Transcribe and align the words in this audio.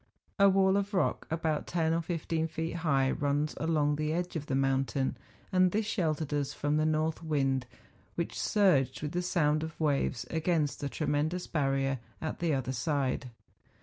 A 0.39 0.49
wall 0.49 0.77
of 0.77 0.95
rock, 0.95 1.27
about 1.29 1.67
ten 1.67 1.93
or 1.93 2.01
fifteen 2.01 2.47
feet 2.47 2.77
high, 2.77 3.11
runs 3.11 3.53
along 3.57 3.97
the 3.97 4.13
edge 4.13 4.35
of 4.35 4.47
the 4.47 4.55
mountain, 4.55 5.15
and 5.51 5.69
this 5.71 5.85
sheltered 5.85 6.33
us 6.33 6.53
from 6.53 6.77
the 6.77 6.87
north 6.87 7.21
wind, 7.21 7.67
which, 8.15 8.39
surged 8.41 9.03
with 9.03 9.11
the 9.11 9.21
sound 9.21 9.61
of 9.61 9.79
waves 9.79 10.25
against 10.31 10.79
the 10.79 10.89
tremendous 10.89 11.45
barrier 11.45 11.99
at 12.19 12.39
the 12.39 12.51
other 12.51 12.71
side. 12.71 13.29